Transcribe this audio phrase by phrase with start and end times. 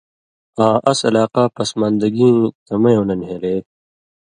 [0.65, 3.55] آں اس علاقہ پسماندگیں تمیؤں نہ نھیلے